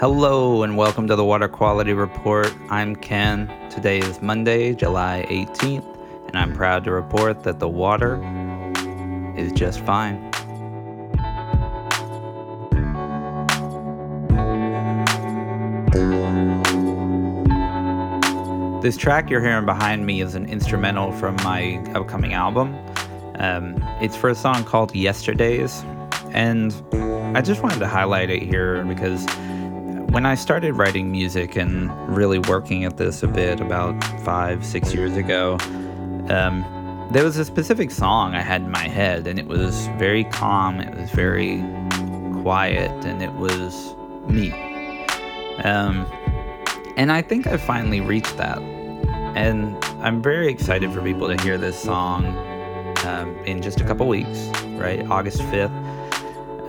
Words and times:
Hello 0.00 0.62
and 0.62 0.76
welcome 0.76 1.08
to 1.08 1.16
the 1.16 1.24
Water 1.24 1.48
Quality 1.48 1.92
Report. 1.92 2.54
I'm 2.70 2.94
Ken. 2.94 3.52
Today 3.68 3.98
is 3.98 4.22
Monday, 4.22 4.72
July 4.72 5.26
18th, 5.28 5.84
and 6.28 6.36
I'm 6.36 6.54
proud 6.54 6.84
to 6.84 6.92
report 6.92 7.42
that 7.42 7.58
the 7.58 7.68
water 7.68 8.22
is 9.36 9.50
just 9.50 9.80
fine. 9.84 10.30
This 18.82 18.96
track 18.96 19.28
you're 19.28 19.42
hearing 19.42 19.66
behind 19.66 20.06
me 20.06 20.20
is 20.20 20.36
an 20.36 20.46
instrumental 20.46 21.10
from 21.10 21.34
my 21.42 21.82
upcoming 21.96 22.34
album. 22.34 22.78
Um, 23.40 23.84
it's 24.00 24.14
for 24.14 24.30
a 24.30 24.36
song 24.36 24.62
called 24.62 24.94
Yesterdays, 24.94 25.82
and 26.30 26.72
I 27.36 27.42
just 27.42 27.64
wanted 27.64 27.80
to 27.80 27.88
highlight 27.88 28.30
it 28.30 28.44
here 28.44 28.84
because 28.84 29.26
when 30.10 30.24
I 30.24 30.34
started 30.34 30.72
writing 30.72 31.10
music 31.12 31.56
and 31.56 31.90
really 32.08 32.38
working 32.38 32.84
at 32.84 32.96
this 32.96 33.22
a 33.22 33.28
bit 33.28 33.60
about 33.60 34.02
five, 34.20 34.64
six 34.64 34.94
years 34.94 35.16
ago, 35.16 35.58
um, 36.30 36.64
there 37.12 37.24
was 37.24 37.36
a 37.36 37.44
specific 37.44 37.90
song 37.90 38.34
I 38.34 38.40
had 38.40 38.62
in 38.62 38.70
my 38.70 38.88
head, 38.88 39.26
and 39.26 39.38
it 39.38 39.46
was 39.46 39.86
very 39.98 40.24
calm, 40.24 40.80
it 40.80 40.94
was 40.94 41.10
very 41.10 41.62
quiet, 42.42 42.90
and 43.04 43.22
it 43.22 43.32
was 43.34 43.94
me. 44.26 44.50
Um, 45.64 46.06
and 46.96 47.12
I 47.12 47.20
think 47.20 47.46
I 47.46 47.58
finally 47.58 48.00
reached 48.00 48.36
that. 48.38 48.58
And 49.36 49.76
I'm 50.00 50.22
very 50.22 50.48
excited 50.48 50.90
for 50.92 51.02
people 51.02 51.28
to 51.28 51.40
hear 51.42 51.58
this 51.58 51.78
song 51.78 52.26
um, 53.04 53.36
in 53.44 53.60
just 53.60 53.80
a 53.80 53.84
couple 53.84 54.08
weeks, 54.08 54.48
right? 54.78 55.06
August 55.10 55.40
5th. 55.42 56.07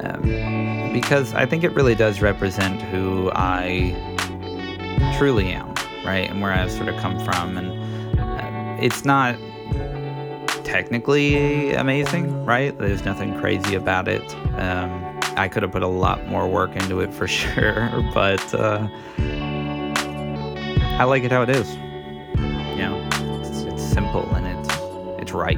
Um, 0.02 0.92
because 0.94 1.34
I 1.34 1.46
think 1.46 1.64
it 1.64 1.70
really 1.74 1.96
does 1.96 2.22
represent 2.22 2.82
who 2.82 3.32
I 3.36 3.96
truly 5.18 5.52
am, 5.52 5.74
right? 6.06 6.30
And 6.30 6.42
where 6.42 6.52
I've 6.52 6.72
sort 6.72 6.90
of 6.90 7.00
come 7.00 7.24
from. 7.24 7.58
And 7.58 8.20
uh, 8.20 8.78
it's 8.82 9.06
not 9.06 9.38
technically 10.64 11.74
amazing, 11.74 12.46
right? 12.46 12.78
There's 12.78 13.04
nothing 13.06 13.38
crazy 13.40 13.76
about 13.76 14.08
it. 14.08 14.24
Um, 14.56 15.20
I 15.36 15.48
could 15.48 15.64
have 15.64 15.72
put 15.72 15.84
a 15.84 15.88
lot 15.88 16.28
more 16.28 16.48
work 16.48 16.76
into 16.76 17.00
it 17.02 17.14
for 17.14 17.28
sure, 17.40 17.90
but. 18.14 18.54
Uh, 18.54 18.88
I 21.00 21.06
like 21.06 21.24
it 21.24 21.32
how 21.32 21.44
it 21.44 21.50
is. 21.50 21.76
You 22.76 22.84
know, 22.84 23.08
it's, 23.42 23.62
it's 23.62 23.82
simple 23.82 24.28
and 24.36 24.46
it's 24.46 24.78
it's 25.18 25.32
right. 25.32 25.58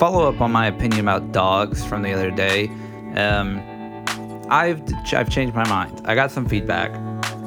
Follow 0.00 0.26
up 0.26 0.40
on 0.40 0.50
my 0.50 0.66
opinion 0.66 1.00
about 1.00 1.30
dogs 1.30 1.84
from 1.84 2.00
the 2.00 2.10
other 2.10 2.30
day. 2.30 2.68
Um, 3.16 3.60
I've 4.48 4.82
I've 5.12 5.28
changed 5.28 5.54
my 5.54 5.68
mind. 5.68 6.00
I 6.06 6.14
got 6.14 6.30
some 6.30 6.48
feedback, 6.48 6.90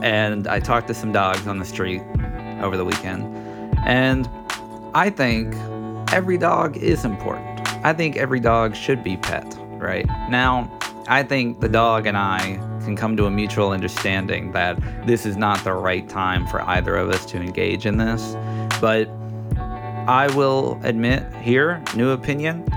and 0.04 0.48
I 0.48 0.60
talked 0.60 0.88
to 0.90 0.94
some 0.94 1.12
dogs 1.12 1.48
on 1.48 1.58
the 1.58 1.66
street 1.66 2.04
over 2.62 2.78
the 2.78 2.86
weekend, 2.86 3.24
and 3.88 4.30
I 4.94 5.10
think 5.10 5.56
every 6.14 6.38
dog 6.38 6.78
is 6.78 7.04
important. 7.04 7.68
I 7.84 7.92
think 7.92 8.18
every 8.18 8.40
dog 8.40 8.76
should 8.76 9.04
be 9.04 9.18
pet, 9.18 9.58
right? 9.80 10.06
Now, 10.30 10.72
I 11.08 11.24
think 11.24 11.60
the 11.60 11.70
dog 11.70 12.06
and 12.06 12.16
I 12.16 12.58
can 12.84 12.96
come 12.96 13.18
to 13.18 13.26
a 13.26 13.32
mutual 13.32 13.72
understanding 13.72 14.52
that 14.52 14.80
this 15.08 15.26
is 15.26 15.38
not 15.38 15.64
the 15.64 15.74
right 15.74 16.08
time 16.08 16.46
for 16.46 16.62
either 16.62 16.98
of 16.98 17.10
us 17.10 17.26
to 17.32 17.38
engage 17.38 17.88
in 17.88 17.98
this. 17.98 18.36
But 18.80 19.10
I 20.08 20.28
will 20.36 20.80
admit 20.84 21.24
here, 21.36 21.82
new 21.96 22.10
opinion, 22.10 22.68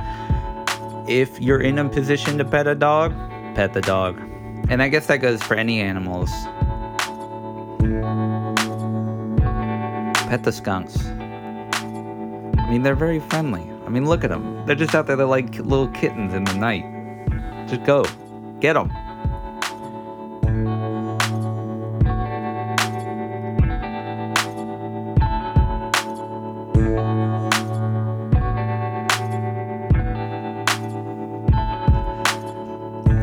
if 1.09 1.41
you're 1.41 1.61
in 1.61 1.79
a 1.79 1.89
position 1.89 2.39
to 2.39 2.45
pet 2.45 2.69
a 2.69 2.75
dog, 2.75 3.13
pet 3.57 3.73
the 3.73 3.81
dog. 3.81 4.21
And 4.69 4.81
I 4.81 4.89
guess 4.89 5.07
that 5.07 5.17
goes 5.17 5.43
for 5.43 5.55
any 5.55 5.81
animals. 5.81 6.31
Pet 10.29 10.45
the 10.45 10.53
skunks. 10.53 11.05
I 11.07 12.71
mean, 12.71 12.83
they're 12.83 12.95
very 12.95 13.19
friendly. 13.19 13.63
I 13.87 13.89
mean, 13.89 14.07
look 14.07 14.23
at 14.23 14.31
them. 14.31 14.65
They're 14.67 14.77
just 14.77 14.95
out 14.95 15.07
there. 15.07 15.17
They're 15.17 15.27
like 15.27 15.59
little 15.59 15.89
kittens 15.89 16.33
in 16.33 16.45
the 16.45 16.55
night. 16.55 16.85
Just 17.69 17.85
go. 17.85 18.05
Get 18.61 18.75
them. 18.75 18.91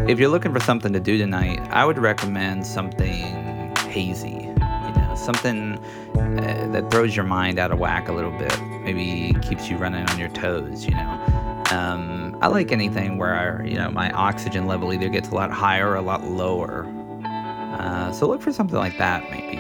If 0.06 0.20
you're 0.20 0.30
looking 0.30 0.52
for 0.52 0.60
something 0.60 0.92
to 0.92 1.00
do 1.00 1.18
tonight, 1.18 1.62
I 1.70 1.86
would 1.86 1.98
recommend 1.98 2.68
something 2.68 3.74
hazy. 3.88 4.32
You 4.32 4.54
know, 4.54 5.14
something 5.16 5.80
uh, 6.16 6.68
that 6.74 6.92
throws 6.92 7.16
your 7.16 7.24
mind 7.24 7.58
out 7.58 7.72
of 7.72 7.80
whack 7.80 8.10
a 8.10 8.12
little 8.12 8.38
bit. 8.38 8.54
Maybe 8.82 9.34
keeps 9.42 9.70
you 9.70 9.78
running 9.78 10.06
on 10.10 10.20
your 10.20 10.28
toes. 10.28 10.84
You 10.84 10.92
know, 10.92 11.64
um, 11.72 12.38
I 12.42 12.48
like 12.48 12.74
anything 12.74 13.18
where 13.18 13.64
you 13.66 13.76
know 13.76 13.92
my 13.92 14.12
oxygen 14.12 14.68
level 14.68 14.92
either 14.92 15.08
gets 15.08 15.30
a 15.30 15.36
lot 15.36 15.52
higher 15.52 15.92
or 15.92 15.96
a 15.96 16.02
lot 16.02 16.26
lower. 16.26 16.86
Uh, 17.24 18.12
so 18.12 18.28
look 18.28 18.42
for 18.42 18.52
something 18.52 18.78
like 18.78 18.98
that. 18.98 19.24
Maybe 19.32 19.58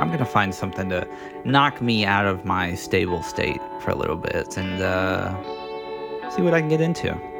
I'm 0.00 0.10
gonna 0.10 0.26
find 0.26 0.52
something 0.52 0.88
to 0.88 1.06
knock 1.44 1.80
me 1.80 2.04
out 2.04 2.26
of 2.26 2.44
my 2.44 2.74
stable 2.74 3.22
state 3.22 3.60
for 3.82 3.92
a 3.92 3.96
little 3.96 4.16
bit 4.16 4.56
and 4.56 4.82
uh, 4.82 6.30
see 6.30 6.42
what 6.42 6.54
I 6.54 6.60
can 6.60 6.68
get 6.68 6.80
into. 6.80 7.33